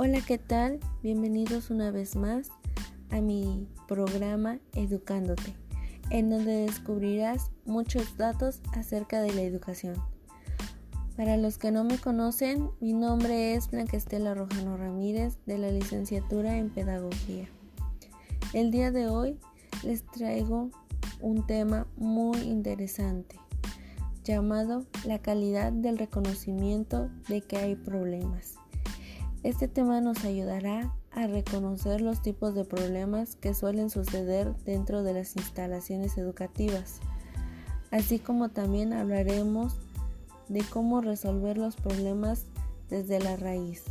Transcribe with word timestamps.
Hola, 0.00 0.20
¿qué 0.24 0.38
tal? 0.38 0.78
Bienvenidos 1.02 1.70
una 1.70 1.90
vez 1.90 2.14
más 2.14 2.50
a 3.10 3.20
mi 3.20 3.66
programa 3.88 4.60
Educándote, 4.72 5.56
en 6.10 6.30
donde 6.30 6.66
descubrirás 6.66 7.50
muchos 7.64 8.16
datos 8.16 8.60
acerca 8.74 9.20
de 9.20 9.34
la 9.34 9.42
educación. 9.42 9.96
Para 11.16 11.36
los 11.36 11.58
que 11.58 11.72
no 11.72 11.82
me 11.82 11.98
conocen, 11.98 12.70
mi 12.78 12.92
nombre 12.92 13.56
es 13.56 13.72
Blanca 13.72 13.96
Estela 13.96 14.34
Rojano 14.34 14.76
Ramírez 14.76 15.36
de 15.46 15.58
la 15.58 15.72
licenciatura 15.72 16.58
en 16.58 16.70
Pedagogía. 16.70 17.48
El 18.52 18.70
día 18.70 18.92
de 18.92 19.08
hoy 19.08 19.36
les 19.82 20.06
traigo 20.06 20.70
un 21.20 21.44
tema 21.44 21.88
muy 21.96 22.38
interesante 22.42 23.34
llamado 24.22 24.86
la 25.04 25.18
calidad 25.18 25.72
del 25.72 25.98
reconocimiento 25.98 27.10
de 27.28 27.40
que 27.40 27.56
hay 27.56 27.74
problemas. 27.74 28.57
Este 29.44 29.68
tema 29.68 30.00
nos 30.00 30.24
ayudará 30.24 30.92
a 31.12 31.28
reconocer 31.28 32.00
los 32.00 32.22
tipos 32.22 32.54
de 32.54 32.64
problemas 32.64 33.36
que 33.36 33.54
suelen 33.54 33.88
suceder 33.88 34.54
dentro 34.64 35.04
de 35.04 35.14
las 35.14 35.36
instalaciones 35.36 36.18
educativas, 36.18 36.98
así 37.92 38.18
como 38.18 38.48
también 38.48 38.92
hablaremos 38.92 39.76
de 40.48 40.64
cómo 40.64 41.00
resolver 41.00 41.56
los 41.56 41.76
problemas 41.76 42.46
desde 42.90 43.20
la 43.20 43.36
raíz. 43.36 43.84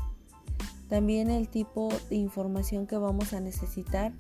También 0.90 1.30
el 1.30 1.48
tipo 1.48 1.90
de 2.10 2.16
información 2.16 2.86
que 2.86 2.98
vamos 2.98 3.34
a 3.34 3.40
necesitar 3.40 4.12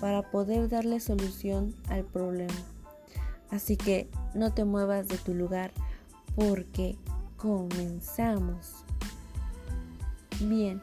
para 0.00 0.30
poder 0.30 0.68
darle 0.68 1.00
solución 1.00 1.74
al 1.88 2.04
problema. 2.04 2.52
Así 3.50 3.76
que 3.76 4.10
no 4.34 4.52
te 4.52 4.64
muevas 4.64 5.08
de 5.08 5.16
tu 5.16 5.32
lugar 5.32 5.72
porque 6.34 6.98
comenzamos. 7.36 8.83
Bien, 10.40 10.82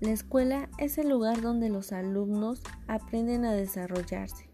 la 0.00 0.10
escuela 0.10 0.68
es 0.78 0.98
el 0.98 1.08
lugar 1.08 1.40
donde 1.40 1.70
los 1.70 1.92
alumnos 1.92 2.60
aprenden 2.86 3.46
a 3.46 3.52
desarrollarse. 3.52 4.48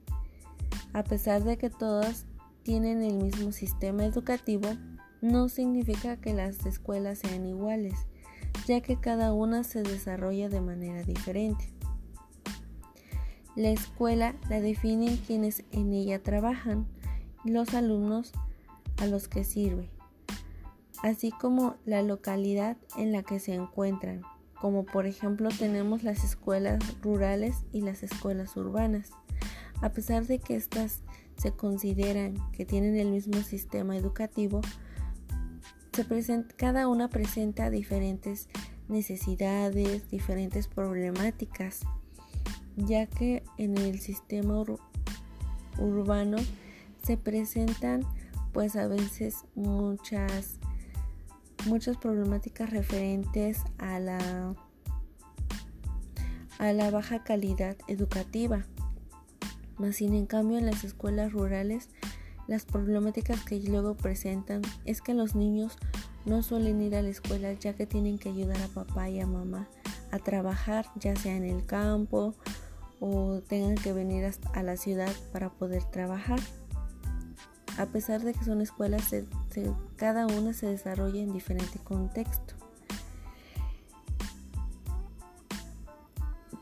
A 0.93 1.03
pesar 1.03 1.43
de 1.43 1.59
que 1.59 1.71
todas 1.71 2.27
tienen 2.63 3.03
el 3.03 3.15
mismo 3.15 3.51
sistema 3.51 4.05
educativo, 4.05 4.69
no 5.21 5.49
significa 5.49 6.17
que 6.17 6.35
las 6.35 6.65
escuelas 6.67 7.19
sean 7.19 7.47
iguales, 7.47 7.95
ya 8.67 8.81
que 8.81 9.01
cada 9.01 9.33
una 9.33 9.65
se 9.65 9.83
desarrolla 9.83 10.49
de 10.49 10.61
manera 10.61 11.03
diferente. 11.03 11.73
La 13.57 13.71
escuela 13.71 14.37
la 14.49 14.61
definen 14.61 15.17
quienes 15.17 15.65
en 15.73 15.93
ella 15.93 16.23
trabajan 16.23 16.87
y 17.45 17.51
los 17.51 17.75
alumnos 17.75 18.33
a 18.99 19.07
los 19.07 19.27
que 19.27 19.43
sirve 19.43 19.91
así 21.03 21.31
como 21.31 21.77
la 21.85 22.03
localidad 22.03 22.77
en 22.97 23.13
la 23.13 23.23
que 23.23 23.39
se 23.39 23.55
encuentran, 23.55 24.23
como 24.61 24.85
por 24.85 25.07
ejemplo 25.07 25.49
tenemos 25.51 26.05
las 26.05 26.25
escuelas 26.25 26.79
rurales 27.03 27.65
y 27.73 27.81
las 27.81 28.03
escuelas 28.03 28.57
urbanas. 28.57 29.11
A 29.81 29.91
pesar 29.91 30.27
de 30.27 30.39
que 30.39 30.55
estas 30.55 31.03
se 31.37 31.51
consideran 31.53 32.35
que 32.53 32.65
tienen 32.65 32.97
el 32.97 33.11
mismo 33.11 33.43
sistema 33.43 33.97
educativo, 33.97 34.61
cada 36.57 36.89
una 36.89 37.09
presenta 37.09 37.69
diferentes 37.69 38.49
necesidades, 38.89 40.09
diferentes 40.11 40.69
problemáticas, 40.69 41.81
ya 42.77 43.07
que 43.07 43.43
en 43.59 43.77
el 43.77 43.99
sistema 43.99 44.63
urbano 45.79 46.37
se 47.03 47.17
presentan 47.17 48.05
pues 48.53 48.77
a 48.77 48.87
veces 48.87 49.45
muchas 49.55 50.59
muchas 51.67 51.97
problemáticas 51.97 52.71
referentes 52.71 53.59
a 53.79 53.99
la, 53.99 54.55
a 56.59 56.73
la 56.73 56.91
baja 56.91 57.23
calidad 57.25 57.77
educativa. 57.89 58.65
Más 59.79 59.97
sin 59.97 60.15
en 60.15 60.27
cambio 60.27 60.59
en 60.59 60.67
las 60.67 60.85
escuelas 60.85 61.33
rurales 61.33 61.89
las 62.49 62.65
problemáticas 62.65 63.45
que 63.45 63.61
luego 63.61 63.97
presentan 63.97 64.63
es 64.85 65.01
que 65.01 65.15
los 65.15 65.35
niños 65.35 65.77
no 66.25 66.43
suelen 66.43 66.83
ir 66.83 66.97
a 66.97 67.03
la 67.03 67.09
escuela 67.09 67.53
ya 67.53 67.75
que 67.75 67.87
tienen 67.87 68.19
que 68.19 68.31
ayudar 68.31 68.61
a 68.61 68.69
papá 68.69 69.09
y 69.09 69.21
a 69.21 69.27
mamá 69.27 69.69
a 70.11 70.19
trabajar 70.19 70.87
ya 70.97 71.15
sea 71.17 71.37
en 71.37 71.45
el 71.45 71.65
campo 71.65 72.35
o 73.01 73.41
tengan 73.49 73.77
que 73.77 73.93
venir 73.93 74.29
a 74.53 74.63
la 74.63 74.77
ciudad 74.77 75.13
para 75.33 75.51
poder 75.51 75.85
trabajar 75.85 76.41
a 77.79 77.87
pesar 77.87 78.23
de 78.23 78.35
que 78.35 78.45
son 78.45 78.61
escuelas, 78.61 79.15
cada 79.97 80.27
una 80.27 80.53
se 80.53 80.67
desarrolla 80.67 81.21
en 81.21 81.33
diferente 81.33 81.79
contexto. 81.79 82.55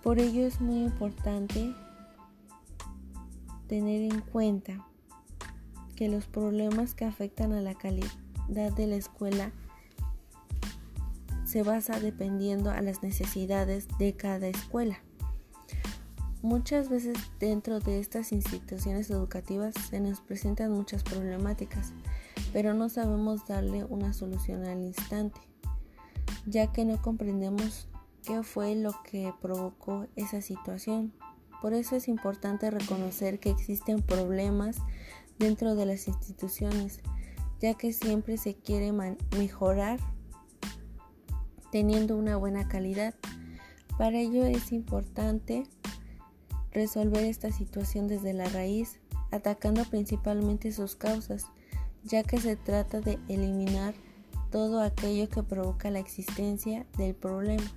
Por 0.02 0.18
ello 0.18 0.46
es 0.46 0.60
muy 0.60 0.82
importante 0.84 1.74
tener 3.68 4.12
en 4.12 4.20
cuenta 4.20 4.86
que 5.94 6.08
los 6.08 6.26
problemas 6.26 6.94
que 6.94 7.04
afectan 7.04 7.52
a 7.52 7.60
la 7.60 7.74
calidad 7.74 8.10
de 8.48 8.86
la 8.86 8.96
escuela 8.96 9.52
se 11.44 11.62
basa 11.62 12.00
dependiendo 12.00 12.70
a 12.70 12.80
las 12.80 13.02
necesidades 13.02 13.86
de 13.98 14.14
cada 14.14 14.48
escuela. 14.48 15.00
Muchas 16.42 16.88
veces 16.88 17.18
dentro 17.38 17.80
de 17.80 18.00
estas 18.00 18.32
instituciones 18.32 19.10
educativas 19.10 19.74
se 19.74 20.00
nos 20.00 20.20
presentan 20.20 20.72
muchas 20.72 21.02
problemáticas, 21.02 21.92
pero 22.52 22.74
no 22.74 22.88
sabemos 22.88 23.46
darle 23.46 23.84
una 23.84 24.12
solución 24.12 24.64
al 24.64 24.82
instante, 24.82 25.40
ya 26.46 26.72
que 26.72 26.84
no 26.84 27.00
comprendemos 27.00 27.88
qué 28.22 28.42
fue 28.42 28.74
lo 28.74 28.94
que 29.02 29.32
provocó 29.40 30.06
esa 30.16 30.40
situación. 30.40 31.12
Por 31.62 31.74
eso 31.74 31.96
es 31.96 32.08
importante 32.08 32.70
reconocer 32.70 33.38
que 33.38 33.50
existen 33.50 34.02
problemas 34.02 34.78
dentro 35.38 35.74
de 35.74 35.86
las 35.86 36.08
instituciones, 36.08 37.00
ya 37.60 37.74
que 37.74 37.92
siempre 37.92 38.36
se 38.36 38.54
quiere 38.54 38.92
mejorar 39.36 40.00
teniendo 41.70 42.16
una 42.16 42.36
buena 42.36 42.68
calidad. 42.68 43.14
Para 43.98 44.18
ello 44.18 44.44
es 44.44 44.72
importante 44.72 45.64
resolver 46.72 47.24
esta 47.24 47.52
situación 47.52 48.08
desde 48.08 48.32
la 48.32 48.48
raíz, 48.48 49.00
atacando 49.30 49.84
principalmente 49.84 50.72
sus 50.72 50.96
causas, 50.96 51.46
ya 52.04 52.22
que 52.22 52.38
se 52.38 52.56
trata 52.56 53.00
de 53.00 53.18
eliminar 53.28 53.94
todo 54.50 54.82
aquello 54.82 55.28
que 55.28 55.42
provoca 55.42 55.90
la 55.90 56.00
existencia 56.00 56.86
del 56.96 57.14
problema. 57.14 57.70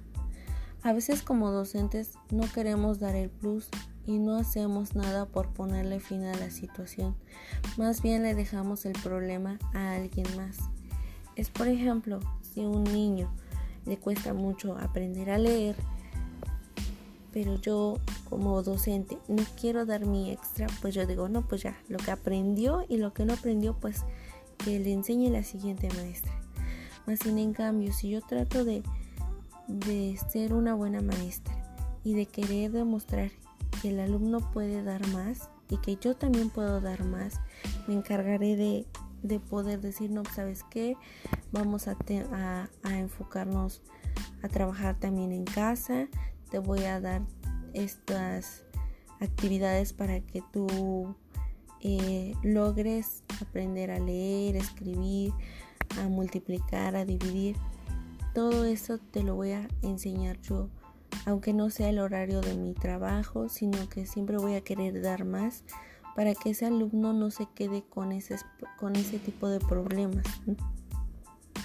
A 0.81 0.91
veces 0.91 1.21
como 1.21 1.51
docentes 1.51 2.13
no 2.29 2.43
queremos 2.51 2.99
dar 2.99 3.15
el 3.15 3.29
plus 3.29 3.69
y 4.05 4.19
no 4.19 4.35
hacemos 4.35 4.95
nada 4.95 5.25
por 5.25 5.49
ponerle 5.49 5.99
fin 5.99 6.25
a 6.25 6.35
la 6.35 6.49
situación, 6.49 7.15
más 7.77 8.01
bien 8.01 8.23
le 8.23 8.35
dejamos 8.35 8.85
el 8.85 8.93
problema 8.93 9.59
a 9.73 9.93
alguien 9.93 10.27
más. 10.35 10.57
Es 11.35 11.49
por 11.49 11.67
ejemplo, 11.67 12.19
si 12.41 12.65
un 12.65 12.83
niño 12.83 13.33
le 13.85 13.97
cuesta 13.97 14.33
mucho 14.33 14.77
aprender 14.77 15.29
a 15.29 15.37
leer, 15.37 15.75
pero 17.33 17.59
yo 17.59 17.97
como 18.29 18.61
docente 18.61 19.17
no 19.27 19.43
quiero 19.59 19.85
dar 19.85 20.05
mi 20.05 20.31
extra, 20.31 20.67
pues 20.81 20.93
yo 20.93 21.05
digo, 21.07 21.27
no, 21.27 21.41
pues 21.41 21.63
ya, 21.63 21.75
lo 21.89 21.97
que 21.97 22.11
aprendió 22.11 22.85
y 22.87 22.97
lo 22.97 23.13
que 23.13 23.25
no 23.25 23.33
aprendió, 23.33 23.73
pues 23.73 24.03
que 24.63 24.79
le 24.79 24.93
enseñe 24.93 25.29
la 25.29 25.43
siguiente 25.43 25.89
maestra. 25.95 26.31
Más 27.07 27.19
sin 27.19 27.37
en 27.39 27.53
cambio, 27.53 27.91
si 27.91 28.09
yo 28.09 28.21
trato 28.21 28.63
de, 28.63 28.83
de 29.67 30.17
ser 30.29 30.53
una 30.53 30.75
buena 30.75 31.01
maestra 31.01 31.53
y 32.03 32.13
de 32.13 32.27
querer 32.27 32.71
demostrar 32.71 33.31
que 33.81 33.89
el 33.89 33.99
alumno 33.99 34.39
puede 34.51 34.83
dar 34.83 35.05
más 35.07 35.49
y 35.69 35.77
que 35.77 35.95
yo 35.95 36.15
también 36.15 36.49
puedo 36.49 36.79
dar 36.81 37.03
más, 37.03 37.41
me 37.87 37.95
encargaré 37.95 38.55
de, 38.55 38.85
de 39.23 39.39
poder 39.39 39.81
decir, 39.81 40.11
no, 40.11 40.23
¿sabes 40.25 40.63
qué? 40.69 40.95
Vamos 41.51 41.87
a, 41.87 41.97
a, 42.31 42.69
a 42.83 42.99
enfocarnos 42.99 43.81
a 44.43 44.49
trabajar 44.49 44.99
también 44.99 45.31
en 45.31 45.45
casa, 45.45 46.07
te 46.53 46.59
voy 46.59 46.83
a 46.83 47.01
dar 47.01 47.23
estas 47.73 48.63
actividades 49.19 49.91
para 49.91 50.19
que 50.19 50.43
tú 50.51 51.15
eh, 51.79 52.35
logres 52.43 53.23
aprender 53.41 53.89
a 53.89 53.97
leer, 53.97 54.55
escribir, 54.55 55.33
a 55.99 56.07
multiplicar, 56.09 56.95
a 56.95 57.05
dividir. 57.05 57.55
Todo 58.35 58.65
eso 58.65 58.99
te 58.99 59.23
lo 59.23 59.33
voy 59.33 59.53
a 59.53 59.67
enseñar 59.81 60.39
yo, 60.41 60.69
aunque 61.25 61.53
no 61.53 61.71
sea 61.71 61.89
el 61.89 61.97
horario 61.97 62.39
de 62.41 62.55
mi 62.55 62.75
trabajo, 62.75 63.49
sino 63.49 63.89
que 63.89 64.05
siempre 64.05 64.37
voy 64.37 64.53
a 64.53 64.61
querer 64.61 65.01
dar 65.01 65.25
más 65.25 65.63
para 66.15 66.35
que 66.35 66.51
ese 66.51 66.67
alumno 66.67 67.13
no 67.13 67.31
se 67.31 67.47
quede 67.55 67.81
con 67.81 68.11
ese, 68.11 68.35
con 68.77 68.95
ese 68.95 69.17
tipo 69.17 69.49
de 69.49 69.59
problemas. 69.59 70.27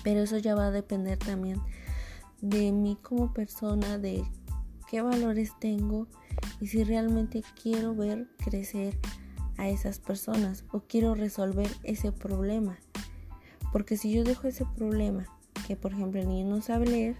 Pero 0.02 0.20
eso 0.20 0.38
ya 0.38 0.54
va 0.54 0.68
a 0.68 0.70
depender 0.70 1.18
también 1.18 1.60
de 2.40 2.72
mí 2.72 2.96
como 3.02 3.34
persona, 3.34 3.98
de 3.98 4.24
qué 4.88 5.02
valores 5.02 5.52
tengo 5.58 6.06
y 6.60 6.68
si 6.68 6.82
realmente 6.82 7.42
quiero 7.60 7.94
ver 7.94 8.26
crecer 8.38 8.98
a 9.56 9.68
esas 9.68 9.98
personas 9.98 10.64
o 10.72 10.80
quiero 10.80 11.14
resolver 11.14 11.68
ese 11.82 12.12
problema. 12.12 12.78
Porque 13.72 13.96
si 13.96 14.12
yo 14.12 14.24
dejo 14.24 14.48
ese 14.48 14.64
problema, 14.64 15.26
que 15.66 15.76
por 15.76 15.92
ejemplo 15.92 16.20
el 16.20 16.28
niño 16.28 16.48
no 16.48 16.62
sabe 16.62 16.86
leer, 16.86 17.16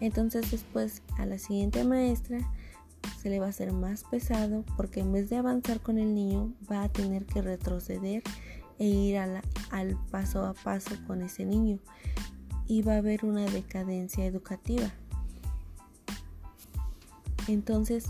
Entonces 0.00 0.50
después 0.50 1.02
a 1.18 1.24
la 1.24 1.38
siguiente 1.38 1.84
maestra 1.84 2.38
se 3.22 3.30
le 3.30 3.38
va 3.38 3.46
a 3.46 3.50
hacer 3.50 3.72
más 3.72 4.02
pesado 4.04 4.64
porque 4.76 5.00
en 5.00 5.12
vez 5.12 5.30
de 5.30 5.36
avanzar 5.36 5.80
con 5.80 5.98
el 5.98 6.14
niño 6.14 6.52
va 6.70 6.82
a 6.82 6.88
tener 6.88 7.24
que 7.26 7.42
retroceder 7.42 8.22
e 8.78 8.86
ir 8.86 9.18
al 9.18 9.96
paso 10.10 10.44
a 10.44 10.52
paso 10.52 10.96
con 11.06 11.22
ese 11.22 11.44
niño 11.44 11.78
y 12.66 12.82
va 12.82 12.94
a 12.94 12.98
haber 12.98 13.24
una 13.24 13.44
decadencia 13.44 14.26
educativa. 14.26 14.92
Entonces, 17.48 18.06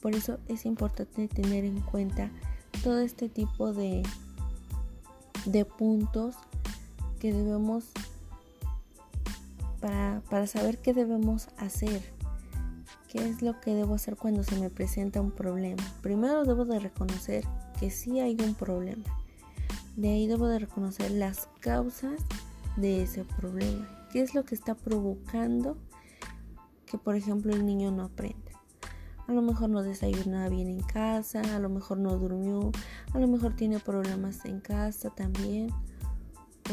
por 0.00 0.14
eso 0.14 0.38
es 0.48 0.66
importante 0.66 1.28
tener 1.28 1.64
en 1.64 1.80
cuenta 1.80 2.30
todo 2.82 2.98
este 2.98 3.28
tipo 3.28 3.72
de, 3.72 4.02
de 5.46 5.64
puntos 5.64 6.36
que 7.20 7.32
debemos 7.32 7.84
para, 9.80 10.22
para 10.30 10.46
saber 10.46 10.78
qué 10.78 10.94
debemos 10.94 11.48
hacer 11.56 12.18
¿Qué 13.08 13.26
es 13.26 13.40
lo 13.40 13.58
que 13.58 13.74
debo 13.74 13.94
hacer 13.94 14.16
cuando 14.16 14.42
se 14.42 14.60
me 14.60 14.68
presenta 14.68 15.22
un 15.22 15.30
problema? 15.30 15.82
Primero 16.02 16.44
debo 16.44 16.66
de 16.66 16.78
reconocer 16.78 17.42
que 17.80 17.90
sí 17.90 18.20
hay 18.20 18.36
un 18.38 18.54
problema. 18.54 19.04
De 19.96 20.10
ahí 20.10 20.26
debo 20.26 20.46
de 20.46 20.58
reconocer 20.58 21.10
las 21.12 21.48
causas 21.60 22.20
de 22.76 23.02
ese 23.02 23.24
problema. 23.24 23.88
¿Qué 24.12 24.20
es 24.20 24.34
lo 24.34 24.44
que 24.44 24.54
está 24.54 24.74
provocando 24.74 25.78
que, 26.84 26.98
por 26.98 27.16
ejemplo, 27.16 27.54
el 27.54 27.64
niño 27.64 27.90
no 27.90 28.04
aprenda? 28.04 28.47
A 29.28 29.32
lo 29.32 29.42
mejor 29.42 29.68
no 29.68 29.82
desayuna 29.82 30.48
bien 30.48 30.68
en 30.68 30.80
casa, 30.80 31.42
a 31.54 31.58
lo 31.58 31.68
mejor 31.68 31.98
no 31.98 32.16
durmió, 32.16 32.72
a 33.12 33.18
lo 33.18 33.28
mejor 33.28 33.54
tiene 33.54 33.78
problemas 33.78 34.44
en 34.46 34.60
casa 34.60 35.10
también, 35.10 35.70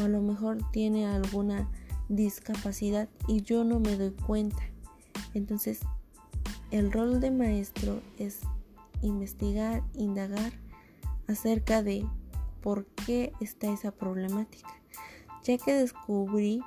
o 0.00 0.04
a 0.04 0.08
lo 0.08 0.22
mejor 0.22 0.58
tiene 0.72 1.06
alguna 1.06 1.68
discapacidad 2.08 3.10
y 3.28 3.42
yo 3.42 3.62
no 3.62 3.78
me 3.78 3.96
doy 3.96 4.12
cuenta. 4.12 4.62
Entonces 5.34 5.80
el 6.70 6.90
rol 6.90 7.20
de 7.20 7.30
maestro 7.30 8.00
es 8.18 8.40
investigar, 9.02 9.82
indagar 9.94 10.52
acerca 11.28 11.82
de 11.82 12.06
por 12.62 12.86
qué 12.86 13.32
está 13.40 13.70
esa 13.70 13.92
problemática. 13.92 14.70
Ya 15.44 15.58
que 15.58 15.74
descubrí 15.74 16.62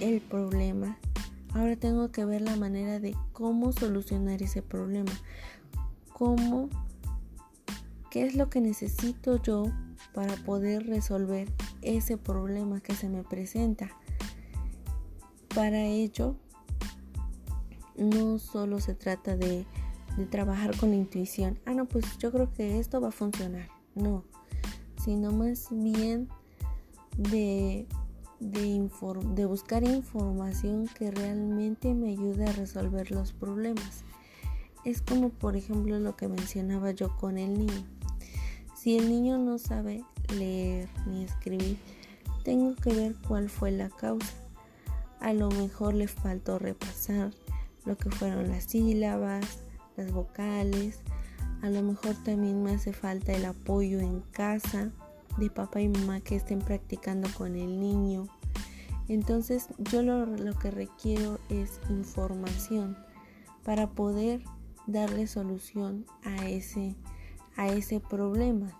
el 0.00 0.20
problema, 0.20 0.96
ahora 1.54 1.76
tengo 1.76 2.10
que 2.10 2.24
ver 2.24 2.42
la 2.42 2.56
manera 2.56 2.98
de 2.98 3.16
cómo 3.32 3.72
solucionar 3.72 4.42
ese 4.42 4.62
problema. 4.62 5.12
Cómo, 6.12 6.68
qué 8.10 8.26
es 8.26 8.34
lo 8.34 8.48
que 8.48 8.60
necesito 8.60 9.40
yo 9.42 9.64
para 10.14 10.34
poder 10.36 10.86
resolver 10.86 11.48
ese 11.82 12.16
problema 12.16 12.80
que 12.80 12.94
se 12.94 13.08
me 13.08 13.22
presenta. 13.22 13.90
Para 15.54 15.84
ello, 15.84 16.36
no 17.96 18.38
solo 18.38 18.80
se 18.80 18.94
trata 18.94 19.36
de, 19.36 19.66
trabajar 20.30 20.76
con 20.76 20.90
la 20.90 20.96
intuición, 20.96 21.58
ah, 21.64 21.72
no, 21.72 21.86
pues 21.86 22.18
yo 22.18 22.30
creo 22.30 22.52
que 22.52 22.78
esto 22.78 23.00
va 23.00 23.08
a 23.08 23.12
funcionar, 23.12 23.70
no, 23.94 24.24
sino 25.02 25.32
más 25.32 25.68
bien 25.70 26.28
de, 27.16 27.86
de, 28.50 29.46
buscar 29.46 29.84
información 29.84 30.88
que 30.98 31.10
realmente 31.10 31.94
me 31.94 32.10
ayude 32.10 32.46
a 32.46 32.52
resolver 32.52 33.10
los 33.10 33.32
problemas. 33.32 34.02
Es 34.84 35.00
como 35.00 35.28
por 35.28 35.56
ejemplo 35.56 35.98
lo 36.00 36.16
que 36.16 36.28
mencionaba 36.28 36.90
yo 36.90 37.16
con 37.16 37.38
el 37.38 37.54
niño. 37.54 37.86
Si 38.76 38.98
el 38.98 39.08
niño 39.08 39.38
no 39.38 39.58
sabe 39.58 40.04
leer 40.36 40.88
ni 41.06 41.24
escribir, 41.24 41.78
tengo 42.44 42.74
que 42.74 42.92
ver 42.92 43.14
cuál 43.28 43.48
fue 43.48 43.70
la 43.70 43.88
causa. 43.90 44.34
A 45.20 45.32
lo 45.32 45.48
mejor 45.50 45.94
le 45.94 46.08
faltó 46.08 46.58
repasar, 46.58 47.30
lo 47.84 47.96
que 47.96 48.10
fueron 48.10 48.48
las 48.48 48.64
sílabas, 48.64 49.60
las 49.96 50.10
vocales. 50.10 50.98
A 51.62 51.70
lo 51.70 51.80
mejor 51.82 52.16
también 52.24 52.60
me 52.64 52.72
hace 52.72 52.92
falta 52.92 53.32
el 53.32 53.44
apoyo 53.44 54.00
en 54.00 54.20
casa 54.32 54.90
de 55.38 55.50
papá 55.50 55.80
y 55.80 55.88
mamá 55.88 56.20
que 56.20 56.36
estén 56.36 56.60
practicando 56.60 57.28
con 57.36 57.56
el 57.56 57.80
niño. 57.80 58.26
Entonces 59.08 59.68
yo 59.78 60.02
lo, 60.02 60.26
lo 60.26 60.58
que 60.58 60.70
requiero 60.70 61.38
es 61.48 61.80
información 61.90 62.96
para 63.64 63.90
poder 63.90 64.42
darle 64.86 65.26
solución 65.26 66.06
a 66.22 66.48
ese, 66.48 66.96
a 67.56 67.68
ese 67.68 68.00
problema. 68.00 68.78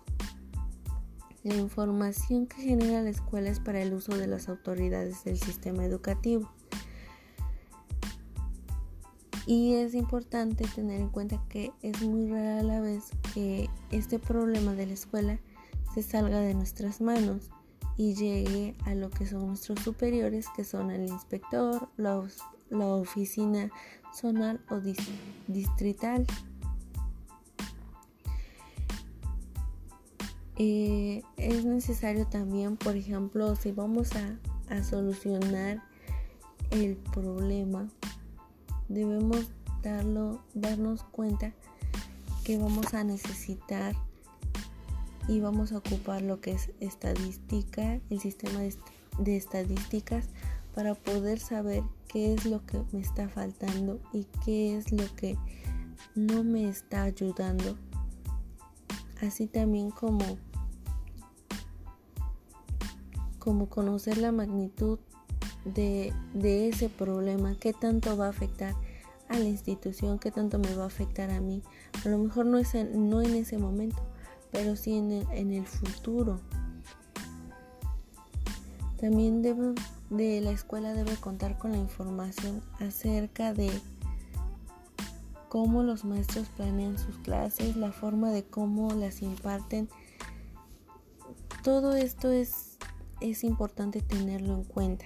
La 1.43 1.55
información 1.55 2.47
que 2.47 2.61
genera 2.61 3.01
la 3.01 3.09
escuela 3.09 3.49
es 3.49 3.59
para 3.59 3.81
el 3.81 3.93
uso 3.93 4.15
de 4.15 4.27
las 4.27 4.47
autoridades 4.47 5.23
del 5.25 5.37
sistema 5.37 5.83
educativo. 5.83 6.49
Y 9.45 9.73
es 9.73 9.93
importante 9.93 10.65
tener 10.73 11.01
en 11.01 11.09
cuenta 11.09 11.43
que 11.49 11.71
es 11.81 12.01
muy 12.01 12.29
rara 12.29 12.63
la 12.63 12.79
vez 12.79 13.09
que 13.33 13.69
este 13.91 14.19
problema 14.19 14.73
de 14.73 14.85
la 14.85 14.93
escuela 14.93 15.39
se 15.93 16.03
salga 16.03 16.39
de 16.39 16.53
nuestras 16.53 17.01
manos 17.01 17.49
y 17.97 18.15
llegue 18.15 18.75
a 18.85 18.95
lo 18.95 19.09
que 19.09 19.25
son 19.25 19.47
nuestros 19.47 19.79
superiores, 19.79 20.47
que 20.55 20.63
son 20.63 20.91
el 20.91 21.07
inspector, 21.07 21.89
la, 21.97 22.23
oficina 22.69 23.69
zonal 24.13 24.59
o 24.69 24.79
distrital. 25.47 26.25
Eh, 30.57 31.23
es 31.37 31.65
necesario 31.65 32.27
también, 32.27 32.77
por 32.77 32.95
ejemplo, 32.95 33.55
si 33.55 33.71
vamos 33.71 34.09
a 34.69 34.83
solucionar 34.83 35.83
el 36.71 36.95
problema 36.95 37.87
debemos 38.87 39.51
darlo, 39.81 40.43
darnos 40.53 41.03
cuenta 41.03 41.53
que 42.43 42.57
vamos 42.57 42.93
a 42.93 43.03
necesitar 43.03 43.95
y 45.27 45.39
vamos 45.39 45.71
a 45.71 45.77
ocupar 45.77 46.21
lo 46.21 46.41
que 46.41 46.51
es 46.51 46.71
estadística, 46.79 47.99
el 48.09 48.19
sistema 48.19 48.59
de, 48.59 49.37
estadísticas 49.37 50.25
para 50.75 50.95
poder 50.95 51.39
saber 51.39 51.83
qué 52.07 52.33
es 52.33 52.45
lo 52.45 52.65
que 52.65 52.83
me 52.91 52.99
está 52.99 53.29
faltando 53.29 53.99
y 54.11 54.25
qué 54.43 54.75
es 54.77 54.91
lo 54.91 55.03
que 55.15 55.37
no 56.15 56.43
me 56.43 56.67
está 56.67 57.03
ayudando. 57.03 57.77
Así 59.21 59.47
también 59.47 59.91
como, 59.91 60.37
como 63.39 63.69
conocer 63.69 64.17
la 64.17 64.31
magnitud 64.31 64.99
de, 65.63 66.13
ese 66.43 66.89
problema, 66.89 67.55
qué 67.55 67.71
tanto 67.71 68.17
va 68.17 68.25
a 68.25 68.29
afectar 68.29 68.75
a 69.29 69.37
la 69.37 69.45
institución, 69.45 70.19
qué 70.19 70.31
tanto 70.31 70.59
me 70.59 70.73
va 70.75 70.83
a 70.83 70.87
afectar 70.87 71.29
a 71.31 71.39
mí. 71.39 71.61
A 72.05 72.09
lo 72.09 72.17
mejor 72.17 72.45
no, 72.45 72.57
es 72.57 72.75
en, 72.75 73.09
no 73.09 73.21
en 73.21 73.35
ese 73.35 73.57
momento, 73.57 74.03
pero 74.53 74.77
sí 74.77 74.95
en 74.95 75.51
el, 75.51 75.65
futuro. 75.65 76.39
También 79.01 79.41
de 79.41 80.39
la 80.39 80.51
escuela 80.51 80.93
debe 80.93 81.17
contar 81.17 81.57
con 81.57 81.73
la 81.73 81.77
información 81.77 82.63
acerca 82.79 83.53
de 83.53 83.69
cómo 85.49 85.83
los 85.83 86.05
maestros 86.05 86.47
planean 86.55 86.97
sus 86.97 87.17
clases, 87.17 87.75
la 87.75 87.91
forma 87.91 88.31
de 88.31 88.45
cómo 88.45 88.93
las 88.93 89.21
imparten. 89.21 89.89
Todo 91.61 91.93
esto 91.95 92.31
es, 92.31 92.77
es 93.19 93.43
importante 93.43 93.99
tenerlo 93.99 94.53
en 94.53 94.63
cuenta 94.63 95.05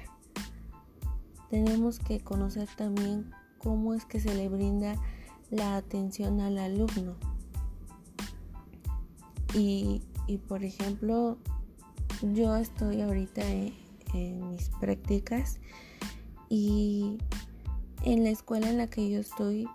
tenemos 1.50 2.00
que 2.00 2.20
conocer 2.20 2.68
también 2.76 3.32
cómo 3.58 3.94
es 3.94 4.06
que 4.06 4.20
se 4.20 4.34
le 4.36 4.50
brinda 4.50 4.96
la 5.50 5.78
atención 5.78 6.42
al 6.42 6.58
alumno. 6.58 7.16
Y, 9.58 10.02
por 10.48 10.64
ejemplo, 10.64 11.38
yo 12.22 12.56
estoy 12.56 13.02
ahorita 13.02 13.42
en, 13.44 13.74
mis 14.50 14.70
prácticas 14.80 15.60
y 16.48 17.18
en 18.04 18.24
la 18.24 18.30
escuela 18.30 18.70
en 18.70 18.78
la 18.78 18.88
que 18.88 19.10
yo 19.10 19.20
estoy 19.20 19.68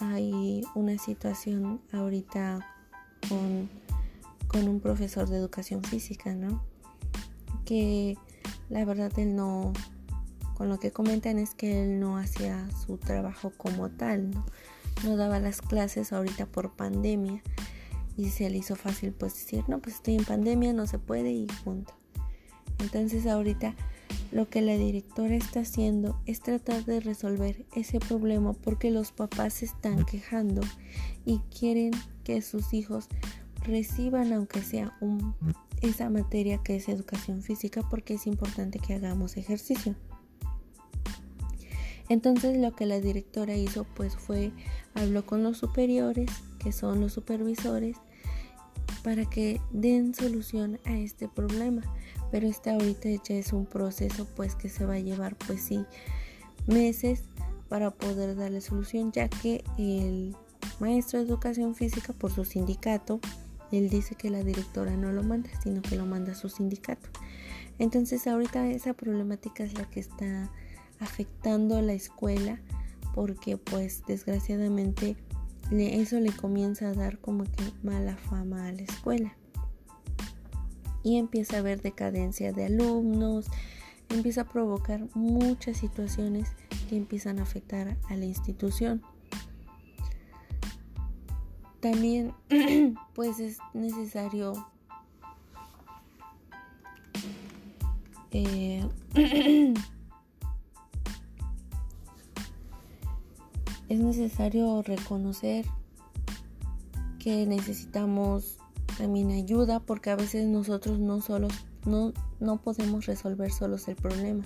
hay 0.00 0.62
una 0.74 0.98
situación 0.98 1.80
ahorita 1.92 2.66
con, 3.28 3.70
con 4.48 4.68
un 4.68 4.80
profesor 4.80 5.28
de 5.28 5.38
educación 5.38 5.82
física, 5.84 6.34
¿no? 6.34 6.62
Que 7.64 8.18
la 8.68 8.84
verdad 8.84 9.12
él 9.18 9.36
no, 9.36 9.72
con 10.54 10.68
lo 10.68 10.78
que 10.78 10.90
comentan 10.90 11.38
es 11.38 11.54
que 11.54 11.82
él 11.82 12.00
no 12.00 12.18
hacía 12.18 12.68
su 12.84 12.98
trabajo 12.98 13.52
como 13.56 13.90
tal, 13.90 14.30
¿no? 14.30 14.44
no 15.04 15.16
daba 15.16 15.38
las 15.38 15.60
clases 15.60 16.12
ahorita 16.12 16.46
por 16.46 16.72
pandemia 16.72 17.42
y 18.16 18.30
se 18.30 18.48
le 18.50 18.58
hizo 18.58 18.76
fácil 18.76 19.12
pues 19.12 19.34
decir, 19.34 19.64
no, 19.68 19.80
pues 19.80 19.96
estoy 19.96 20.16
en 20.16 20.24
pandemia, 20.24 20.72
no 20.72 20.86
se 20.86 20.98
puede 20.98 21.32
y 21.32 21.46
punto. 21.64 21.94
Entonces 22.78 23.26
ahorita 23.26 23.74
lo 24.32 24.48
que 24.48 24.60
la 24.60 24.76
directora 24.76 25.34
está 25.34 25.60
haciendo 25.60 26.20
es 26.26 26.40
tratar 26.40 26.84
de 26.84 27.00
resolver 27.00 27.64
ese 27.74 28.00
problema 28.00 28.52
porque 28.52 28.90
los 28.90 29.12
papás 29.12 29.54
se 29.54 29.66
están 29.66 30.04
quejando 30.04 30.62
y 31.24 31.38
quieren 31.58 31.92
que 32.24 32.42
sus 32.42 32.72
hijos 32.74 33.08
reciban 33.64 34.32
aunque 34.32 34.62
sea 34.62 34.96
esa 35.80 36.10
materia 36.10 36.58
que 36.58 36.76
es 36.76 36.88
educación 36.88 37.42
física 37.42 37.86
porque 37.88 38.14
es 38.14 38.26
importante 38.26 38.78
que 38.78 38.94
hagamos 38.94 39.36
ejercicio. 39.36 39.94
Entonces 42.08 42.56
lo 42.58 42.74
que 42.74 42.86
la 42.86 43.00
directora 43.00 43.56
hizo 43.56 43.84
pues 43.84 44.16
fue 44.16 44.52
habló 44.94 45.26
con 45.26 45.42
los 45.42 45.58
superiores, 45.58 46.30
que 46.58 46.72
son 46.72 47.00
los 47.00 47.12
supervisores, 47.12 47.96
para 49.06 49.24
que 49.24 49.60
den 49.70 50.16
solución 50.16 50.80
a 50.84 50.98
este 50.98 51.28
problema. 51.28 51.80
Pero 52.32 52.48
este 52.48 52.70
ahorita 52.70 53.08
ya 53.08 53.36
es 53.36 53.52
un 53.52 53.64
proceso 53.64 54.26
pues 54.34 54.56
que 54.56 54.68
se 54.68 54.84
va 54.84 54.94
a 54.94 54.98
llevar 54.98 55.36
pues 55.46 55.62
sí 55.62 55.84
meses 56.66 57.22
para 57.68 57.92
poder 57.92 58.34
darle 58.34 58.60
solución, 58.60 59.12
ya 59.12 59.28
que 59.28 59.62
el 59.78 60.34
maestro 60.80 61.20
de 61.20 61.26
educación 61.26 61.76
física 61.76 62.14
por 62.14 62.32
su 62.32 62.44
sindicato, 62.44 63.20
él 63.70 63.90
dice 63.90 64.16
que 64.16 64.28
la 64.28 64.42
directora 64.42 64.96
no 64.96 65.12
lo 65.12 65.22
manda, 65.22 65.50
sino 65.62 65.82
que 65.82 65.94
lo 65.94 66.04
manda 66.04 66.34
su 66.34 66.48
sindicato. 66.48 67.08
Entonces 67.78 68.26
ahorita 68.26 68.68
esa 68.70 68.92
problemática 68.92 69.62
es 69.62 69.74
la 69.74 69.88
que 69.88 70.00
está 70.00 70.50
afectando 70.98 71.76
a 71.76 71.82
la 71.82 71.92
escuela 71.92 72.58
porque 73.14 73.56
pues 73.56 74.02
desgraciadamente 74.08 75.16
eso 75.70 76.20
le 76.20 76.32
comienza 76.32 76.88
a 76.88 76.94
dar 76.94 77.18
como 77.18 77.44
que 77.44 77.72
mala 77.82 78.16
fama 78.16 78.66
a 78.66 78.72
la 78.72 78.82
escuela 78.82 79.36
y 81.06 81.18
empieza 81.18 81.56
a 81.56 81.60
haber 81.60 81.82
decadencia 81.82 82.52
de 82.52 82.66
alumnos, 82.66 83.46
empieza 84.08 84.40
a 84.40 84.48
provocar 84.48 85.06
muchas 85.14 85.76
situaciones 85.76 86.50
que 86.88 86.96
empiezan 86.96 87.38
a 87.38 87.42
afectar 87.42 87.96
a 88.08 88.16
la 88.16 88.24
institución. 88.24 89.02
También 91.78 92.32
pues 93.14 93.38
es 93.38 93.58
necesario 93.72 94.52
eh, 98.32 98.84
es 103.88 104.00
necesario 104.00 104.82
reconocer 104.82 105.64
que 107.18 107.46
necesitamos 107.46 108.58
también 108.98 109.30
ayuda 109.30 109.80
porque 109.80 110.10
a 110.10 110.16
veces 110.16 110.46
nosotros 110.46 110.98
no 110.98 111.20
solos 111.20 111.52
no, 111.84 112.12
no 112.40 112.60
podemos 112.60 113.06
resolver 113.06 113.50
solos 113.50 113.88
el 113.88 113.96
problema. 113.96 114.44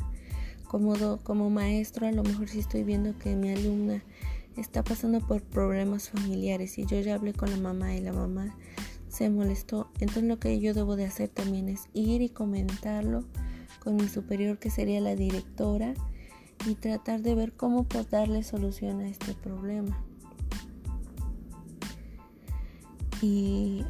Como, 0.68 0.94
como 1.24 1.50
maestro 1.50 2.06
a 2.06 2.12
lo 2.12 2.22
mejor 2.22 2.48
si 2.48 2.60
estoy 2.60 2.84
viendo 2.84 3.18
que 3.18 3.34
mi 3.34 3.50
alumna 3.50 4.04
está 4.56 4.84
pasando 4.84 5.20
por 5.20 5.42
problemas 5.42 6.10
familiares 6.10 6.78
y 6.78 6.86
yo 6.86 7.00
ya 7.00 7.14
hablé 7.14 7.32
con 7.32 7.50
la 7.50 7.56
mamá 7.56 7.94
y 7.94 8.00
la 8.00 8.12
mamá 8.12 8.56
se 9.08 9.28
molestó. 9.30 9.88
Entonces 9.94 10.24
lo 10.24 10.38
que 10.38 10.60
yo 10.60 10.74
debo 10.74 10.96
de 10.96 11.06
hacer 11.06 11.28
también 11.28 11.68
es 11.68 11.88
ir 11.92 12.22
y 12.22 12.28
comentarlo 12.28 13.24
con 13.80 13.96
mi 13.96 14.08
superior 14.08 14.58
que 14.58 14.70
sería 14.70 15.00
la 15.00 15.16
directora 15.16 15.94
y 16.66 16.74
tratar 16.74 17.22
de 17.22 17.34
ver 17.34 17.52
cómo 17.52 17.84
puedo 17.84 18.04
darle 18.04 18.42
solución 18.42 19.00
a 19.00 19.08
este 19.08 19.34
problema. 19.34 20.02
Y 23.22 23.84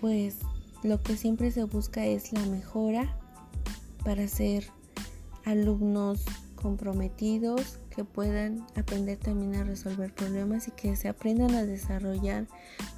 pues 0.00 0.38
lo 0.82 1.02
que 1.02 1.16
siempre 1.16 1.50
se 1.50 1.64
busca 1.64 2.04
es 2.04 2.32
la 2.32 2.44
mejora 2.46 3.16
para 4.04 4.26
ser 4.28 4.64
alumnos 5.44 6.24
comprometidos 6.56 7.78
que 7.94 8.04
puedan 8.04 8.66
aprender 8.76 9.18
también 9.18 9.56
a 9.56 9.64
resolver 9.64 10.14
problemas 10.14 10.68
y 10.68 10.70
que 10.70 10.96
se 10.96 11.08
aprendan 11.08 11.54
a 11.54 11.64
desarrollar 11.64 12.46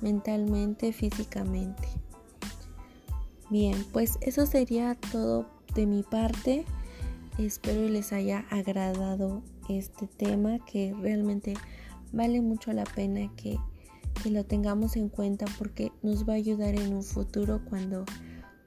mentalmente, 0.00 0.92
físicamente. 0.92 1.88
Bien, 3.50 3.84
pues 3.92 4.18
eso 4.20 4.46
sería 4.46 4.94
todo 4.94 5.46
de 5.74 5.86
mi 5.86 6.02
parte. 6.02 6.64
Espero 7.38 7.88
les 7.88 8.12
haya 8.12 8.44
agradado 8.50 9.42
este 9.68 10.06
tema 10.06 10.58
que 10.64 10.94
realmente 11.00 11.54
vale 12.12 12.40
mucho 12.40 12.72
la 12.72 12.84
pena 12.84 13.30
que, 13.36 13.58
que 14.22 14.30
lo 14.30 14.44
tengamos 14.44 14.96
en 14.96 15.08
cuenta 15.08 15.46
porque 15.58 15.92
nos 16.02 16.28
va 16.28 16.34
a 16.34 16.36
ayudar 16.36 16.74
en 16.74 16.94
un 16.94 17.02
futuro 17.02 17.60
cuando 17.68 18.04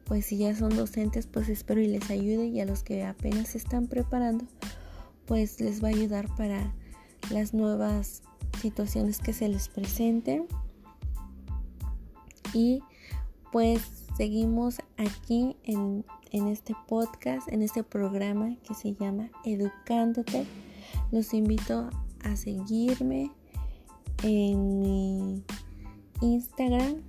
pues 0.03 0.25
si 0.25 0.37
ya 0.37 0.55
son 0.55 0.75
docentes 0.75 1.27
pues 1.27 1.49
espero 1.49 1.81
y 1.81 1.87
les 1.87 2.09
ayude 2.09 2.47
y 2.47 2.59
a 2.59 2.65
los 2.65 2.83
que 2.83 3.03
apenas 3.03 3.49
se 3.49 3.57
están 3.57 3.87
preparando 3.87 4.45
pues 5.25 5.59
les 5.59 5.83
va 5.83 5.89
a 5.89 5.91
ayudar 5.91 6.33
para 6.35 6.73
las 7.29 7.53
nuevas 7.53 8.23
situaciones 8.61 9.19
que 9.19 9.33
se 9.33 9.47
les 9.49 9.69
presenten. 9.69 10.47
Y 12.53 12.81
pues 13.51 14.06
seguimos 14.17 14.79
aquí 14.97 15.55
en 15.63 16.03
en 16.31 16.47
este 16.47 16.75
podcast, 16.87 17.47
en 17.51 17.61
este 17.61 17.83
programa 17.83 18.55
que 18.67 18.73
se 18.73 18.93
llama 18.93 19.29
Educándote. 19.45 20.45
Los 21.11 21.33
invito 21.33 21.89
a 22.23 22.35
seguirme 22.35 23.31
en 24.23 24.79
mi 24.79 25.43
Instagram. 26.21 27.01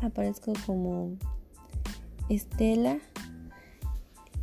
Aparezco 0.00 0.52
como 0.66 1.16
Estela. 2.28 2.98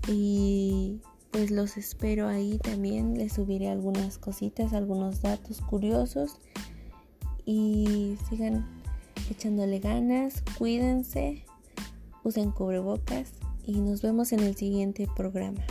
Y 0.07 1.01
pues 1.31 1.51
los 1.51 1.77
espero 1.77 2.27
ahí 2.27 2.57
también. 2.59 3.17
Les 3.17 3.33
subiré 3.33 3.69
algunas 3.69 4.17
cositas, 4.17 4.73
algunos 4.73 5.21
datos 5.21 5.61
curiosos. 5.61 6.39
Y 7.45 8.17
sigan 8.29 8.67
echándole 9.29 9.79
ganas. 9.79 10.43
Cuídense. 10.57 11.48
Usen 12.23 12.51
cubrebocas 12.51 13.33
y 13.65 13.79
nos 13.79 14.01
vemos 14.01 14.31
en 14.31 14.41
el 14.41 14.55
siguiente 14.55 15.07
programa. 15.15 15.61